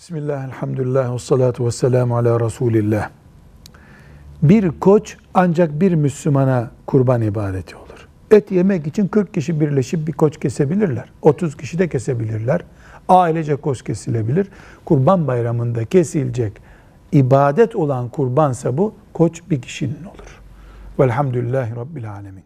[0.00, 3.10] Bismillah, elhamdülillah, ve salatu ve selamu ala Resulillah.
[4.42, 8.08] Bir koç ancak bir Müslümana kurban ibadeti olur.
[8.30, 11.12] Et yemek için 40 kişi birleşip bir koç kesebilirler.
[11.22, 12.60] 30 kişi de kesebilirler.
[13.08, 14.48] Ailece koç kesilebilir.
[14.84, 16.52] Kurban bayramında kesilecek
[17.12, 20.40] ibadet olan kurbansa bu koç bir kişinin olur.
[20.98, 22.44] Velhamdülillahi Rabbil alemin.